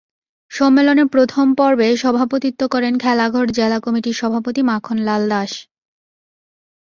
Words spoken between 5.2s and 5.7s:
Das.